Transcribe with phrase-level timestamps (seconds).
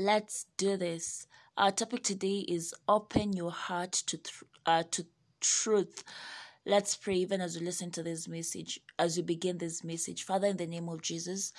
[0.00, 1.26] Let's do this.
[1.58, 4.18] Our topic today is open your heart to
[4.64, 5.04] uh, to
[5.42, 6.04] truth.
[6.64, 10.24] Let's pray even as we listen to this message, as we begin this message.
[10.24, 11.52] Father, in the name of Jesus,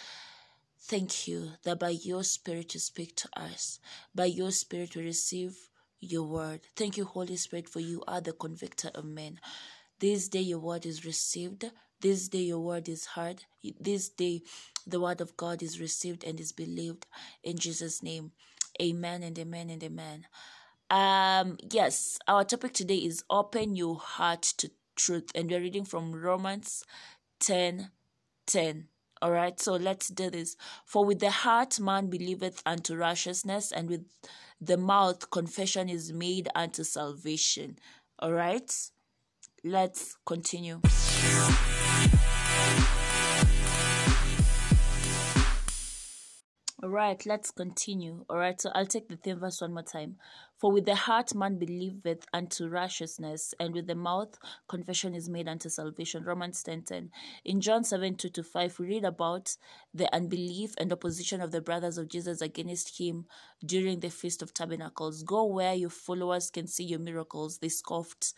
[0.80, 3.80] thank you that by your Spirit you speak to us.
[4.16, 5.56] By your Spirit we receive
[6.00, 6.62] your word.
[6.76, 9.40] Thank you, Holy Spirit, for you are the convictor of men.
[10.00, 11.70] This day your word is received.
[12.02, 13.44] This day your word is heard.
[13.80, 14.42] This day
[14.88, 17.06] the word of God is received and is believed
[17.44, 18.32] in Jesus' name.
[18.82, 20.26] Amen and amen and amen.
[20.90, 26.12] Um, yes, our topic today is open your heart to truth, and we're reading from
[26.12, 26.84] Romans
[27.40, 27.92] 10
[28.48, 28.88] 10.
[29.22, 30.58] All right, so let's do this.
[30.84, 34.06] For with the heart man believeth unto righteousness, and with
[34.60, 37.78] the mouth confession is made unto salvation.
[38.18, 38.74] All right,
[39.64, 40.82] let's continue.
[46.92, 48.26] Right, let's continue.
[48.30, 50.18] All right, so I'll take the theme verse one more time.
[50.58, 55.48] For with the heart man believeth unto righteousness, and with the mouth confession is made
[55.48, 56.24] unto salvation.
[56.24, 57.10] Romans 10 10.
[57.46, 59.56] In John 7 2 to 5, we read about
[59.94, 63.26] the unbelief and opposition of the brothers of Jesus against him
[63.66, 65.24] during the Feast of Tabernacles.
[65.24, 67.58] Go where your followers can see your miracles.
[67.58, 68.34] They scoffed.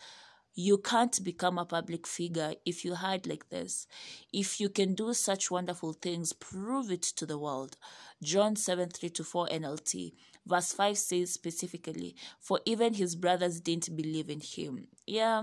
[0.56, 3.88] You can't become a public figure if you hide like this.
[4.32, 7.76] If you can do such wonderful things, prove it to the world.
[8.22, 10.12] John 7 3 to 4 NLT.
[10.46, 14.86] Verse 5 says specifically, For even his brothers didn't believe in him.
[15.06, 15.42] Yeah,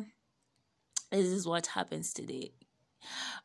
[1.12, 2.52] this is what happens today.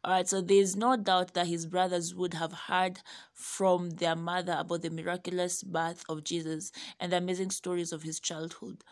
[0.05, 3.01] All right, so there's no doubt that his brothers would have heard
[3.33, 8.21] from their mother about the miraculous birth of Jesus and the amazing stories of his
[8.21, 8.85] childhood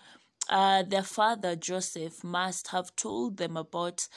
[0.48, 4.08] uh, their father Joseph must have told them about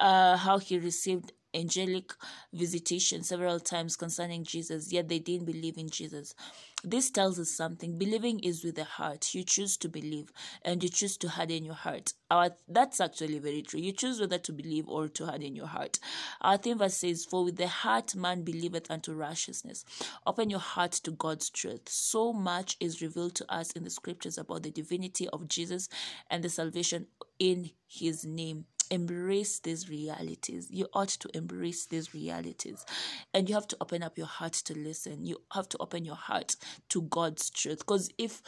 [0.00, 2.12] uh, how he received angelic
[2.52, 6.34] visitation several times concerning Jesus, yet they didn't believe in Jesus.
[6.82, 7.98] This tells us something.
[7.98, 9.34] Believing is with the heart.
[9.34, 12.14] You choose to believe and you choose to harden your heart.
[12.30, 13.80] Our that's actually very true.
[13.80, 15.98] You choose whether to believe or to harden your heart.
[16.40, 19.84] Our theme verse says, For with the heart man believeth unto righteousness.
[20.26, 21.88] Open your heart to God's truth.
[21.88, 25.88] So much is revealed to us in the scriptures about the divinity of Jesus
[26.30, 27.08] and the salvation
[27.38, 30.68] in his name embrace these realities.
[30.70, 32.84] You ought to embrace these realities.
[33.32, 35.26] And you have to open up your heart to listen.
[35.26, 36.56] You have to open your heart
[36.90, 37.78] to God's truth.
[37.78, 38.42] Because if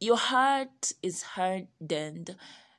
[0.00, 2.36] your heart is hardened,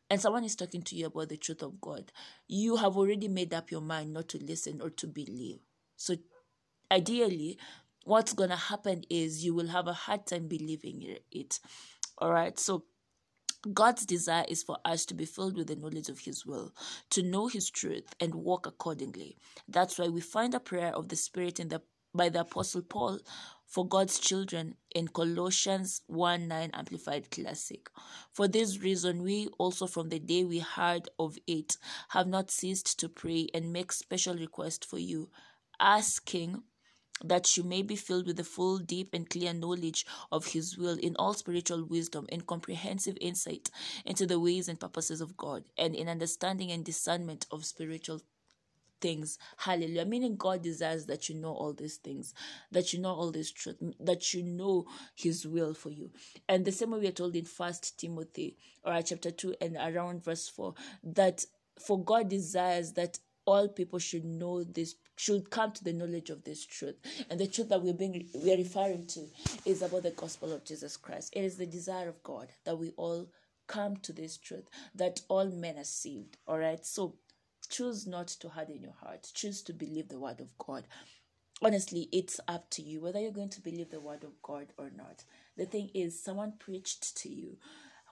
[0.10, 2.12] and someone is talking to you about the truth of God,
[2.48, 5.60] you have already made up your mind not to listen or to believe.
[5.98, 6.16] So,
[6.92, 7.60] ideally,
[8.06, 11.60] what's going to happen is you will have a hard time believing it.
[12.18, 12.58] All right.
[12.58, 12.86] So,
[13.74, 16.74] God's desire is for us to be filled with the knowledge of His will,
[17.10, 19.38] to know His truth, and walk accordingly.
[19.68, 21.82] That's why we find a prayer of the Spirit in the
[22.14, 23.20] by the Apostle Paul
[23.66, 27.90] for God's children in Colossians 1 9 Amplified Classic.
[28.32, 31.78] For this reason, we also, from the day we heard of it,
[32.10, 35.30] have not ceased to pray and make special request for you,
[35.80, 36.64] asking
[37.24, 40.98] that you may be filled with the full, deep, and clear knowledge of His will
[40.98, 43.70] in all spiritual wisdom and comprehensive insight
[44.06, 48.22] into the ways and purposes of God, and in understanding and discernment of spiritual
[49.02, 49.38] things.
[49.58, 50.06] Hallelujah.
[50.06, 52.34] Meaning God desires that you know all these things,
[52.72, 54.86] that you know all this truth, that you know
[55.16, 56.12] his will for you.
[56.48, 59.78] And the same way we are told in First Timothy, or right, chapter 2 and
[59.78, 61.46] around verse 4, that
[61.80, 63.20] for God desires that
[63.50, 66.96] all people should know this should come to the knowledge of this truth.
[67.30, 69.26] And the truth that we're being we're referring to
[69.66, 71.34] is about the gospel of jesus christ.
[71.36, 73.28] It is the desire of god that we all
[73.68, 76.86] come to this truth that all men are saved all right?
[76.86, 77.16] So
[77.70, 79.28] choose not to harden your heart.
[79.34, 80.84] Choose to believe the word of god.
[81.60, 84.92] Honestly it's up to you whether you're going to believe the word of god or
[84.96, 85.24] not.
[85.58, 87.58] The thing is someone preached to you.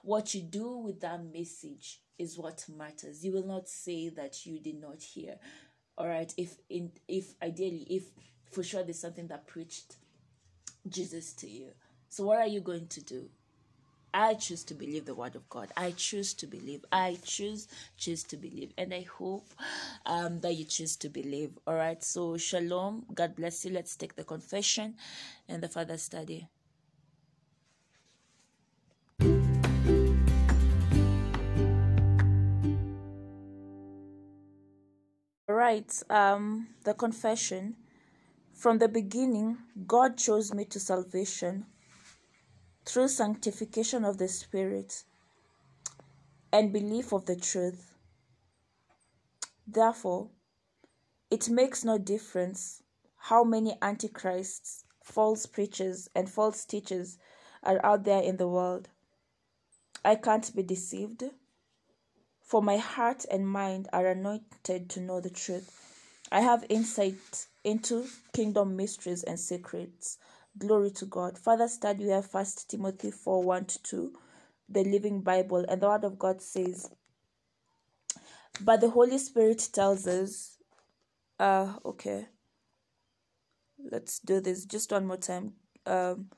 [0.02, 3.24] What you do with that message is what matters.
[3.24, 5.36] You will not say that you did not hear.
[5.96, 8.04] All right if in if ideally if
[8.52, 9.96] for sure there's something that preached
[10.88, 11.68] jesus to you.
[12.08, 13.28] So what are you going to do?
[14.14, 15.70] I choose to believe the word of god.
[15.76, 16.84] I choose to believe.
[16.92, 18.72] I choose choose to believe.
[18.78, 19.46] And i hope
[20.06, 21.50] um, that you choose to believe.
[21.66, 23.04] All right so shalom.
[23.14, 23.72] God bless you.
[23.72, 24.94] Let's take the confession
[25.48, 26.48] and the further study
[35.68, 37.76] right um the confession
[38.54, 41.66] from the beginning god chose me to salvation
[42.86, 45.04] through sanctification of the spirit
[46.52, 47.94] and belief of the truth
[49.66, 50.28] therefore
[51.30, 52.82] it makes no difference
[53.28, 57.18] how many antichrists false preachers and false teachers
[57.62, 58.88] are out there in the world.
[60.04, 61.24] I can't be deceived,
[62.48, 65.70] for my heart and mind are anointed to know the truth.
[66.32, 70.16] I have insight into kingdom mysteries and secrets.
[70.56, 71.38] Glory to God.
[71.38, 74.12] Further study, we have First Timothy 4 1 to 2,
[74.70, 76.90] the Living Bible, and the Word of God says,
[78.62, 80.56] But the Holy Spirit tells us,
[81.38, 82.28] uh, okay,
[83.92, 85.52] let's do this just one more time.
[85.84, 86.30] Um,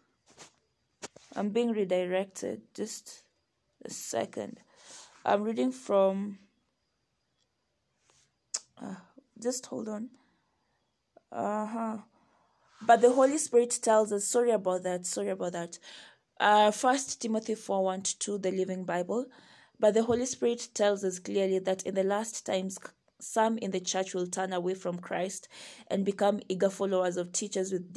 [1.37, 2.63] I'm being redirected.
[2.75, 3.23] Just
[3.85, 4.59] a second.
[5.25, 6.39] I'm reading from.
[8.81, 8.95] Uh,
[9.39, 10.09] just hold on.
[11.31, 11.97] Uh huh.
[12.87, 14.25] But the Holy Spirit tells us.
[14.27, 15.07] Sorry about that.
[15.07, 15.79] Sorry about that.
[16.39, 19.27] Uh, First Timothy four one to two, the Living Bible.
[19.79, 22.79] But the Holy Spirit tells us clearly that in the last times,
[23.21, 25.49] some in the church will turn away from Christ
[25.89, 27.95] and become eager followers of teachers with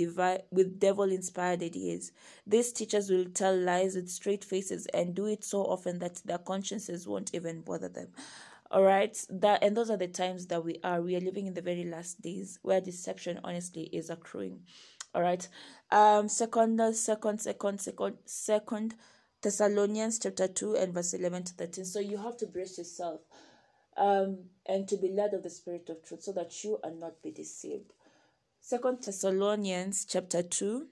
[0.52, 2.12] with devil inspired ideas.
[2.46, 6.38] These teachers will tell lies with straight faces and do it so often that their
[6.38, 8.10] consciences won't even bother them.
[8.72, 11.02] All right, that and those are the times that we are.
[11.02, 14.62] We are living in the very last days where deception, honestly, is accruing.
[15.14, 15.48] All right,
[15.92, 18.96] um, second, second, second, second, second
[19.44, 21.86] Thessalonians chapter two and verse eleven to thirteen.
[21.86, 23.22] So you have to brace yourself
[23.98, 27.22] um, and to be led of the Spirit of truth, so that you are not
[27.22, 27.94] be deceived.
[28.60, 30.88] Second Thessalonians chapter two,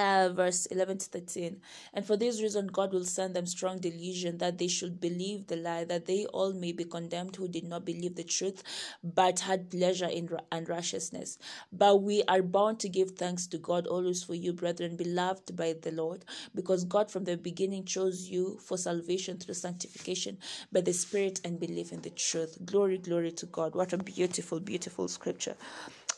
[0.00, 1.60] uh, verse 11 to 13.
[1.94, 5.56] And for this reason, God will send them strong delusion that they should believe the
[5.56, 8.62] lie, that they all may be condemned who did not believe the truth,
[9.02, 11.38] but had pleasure in unrighteousness.
[11.72, 15.74] But we are bound to give thanks to God always for you, brethren, beloved by
[15.80, 16.24] the Lord,
[16.54, 20.38] because God from the beginning chose you for salvation through sanctification
[20.72, 22.58] by the Spirit and belief in the truth.
[22.64, 23.74] Glory, glory to God.
[23.74, 25.56] What a beautiful, beautiful scripture.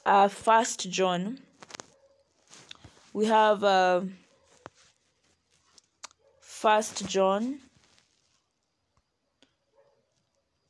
[0.05, 1.39] Uh, First John
[3.13, 4.01] we have uh,
[6.41, 7.59] First John,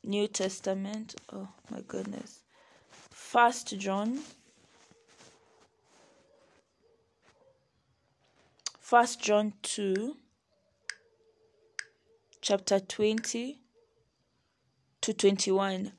[0.03, 1.15] New Testament.
[1.33, 2.41] Oh my goodness,
[2.91, 4.21] First John,
[8.81, 10.17] First John two,
[12.41, 13.61] chapter twenty
[15.00, 15.93] to twenty one.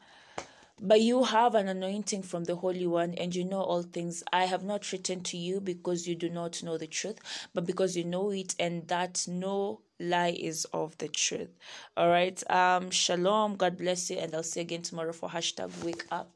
[0.85, 4.21] But you have an anointing from the Holy One, and you know all things.
[4.33, 7.19] I have not written to you because you do not know the truth,
[7.53, 11.51] but because you know it, and that no lie is of the truth.
[11.95, 12.37] All right.
[12.51, 12.91] Um.
[12.91, 13.55] Shalom.
[13.55, 16.35] God bless you, and I'll see you again tomorrow for hashtag Wake Up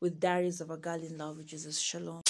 [0.00, 1.78] with Diaries of a Girl in Love with Jesus.
[1.78, 2.22] Shalom.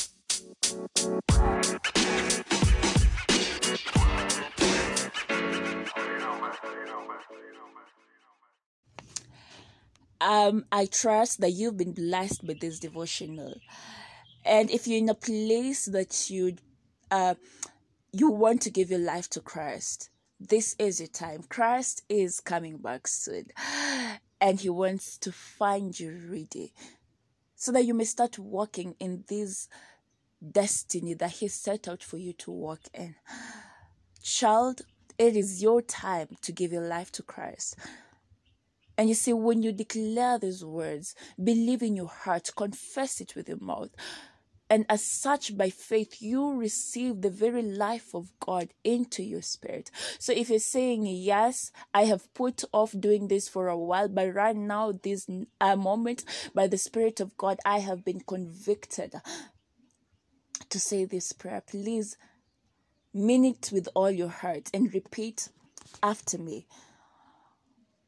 [10.24, 13.54] Um i trust that you've been blessed by this devotional.
[14.46, 16.56] And if you're in a place that you
[17.10, 17.34] uh
[18.12, 20.10] you want to give your life to christ
[20.40, 21.44] this is your time.
[21.48, 23.46] Christ is coming back soon.
[24.40, 26.74] And he wants to find you ready
[27.56, 29.68] so that you may start walking in this
[30.52, 33.14] destiny that he set out for you to walk in.
[34.22, 34.82] Child
[35.16, 37.76] it is your time to give your life to christ
[38.96, 43.48] and you see, when you declare these words, believe in your heart, confess it with
[43.48, 43.90] your mouth,
[44.70, 49.90] and as such, by faith, you receive the very life of God into your spirit.
[50.18, 54.34] So if you're saying, Yes, I have put off doing this for a while, but
[54.34, 55.28] right now, this
[55.60, 59.14] uh, moment, by the Spirit of God, I have been convicted
[60.70, 61.62] to say this prayer.
[61.64, 62.16] Please
[63.12, 65.50] mean it with all your heart and repeat
[66.02, 66.66] after me.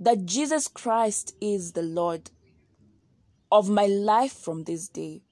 [0.00, 2.30] that Jesus Christ is the Lord
[3.50, 5.22] of my life from this day.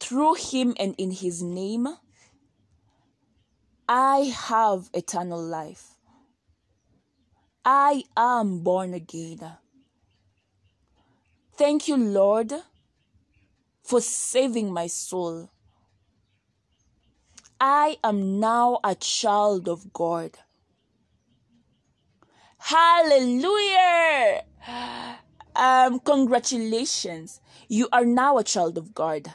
[0.00, 1.88] Through him and in his name,
[3.88, 5.94] I have eternal life.
[7.64, 9.40] I am born again.
[11.56, 12.52] Thank you, Lord,
[13.82, 15.50] for saving my soul.
[17.60, 20.32] I am now a child of God.
[22.66, 24.44] Hallelujah!
[25.54, 27.42] Um, congratulations.
[27.68, 29.34] You are now a child of God.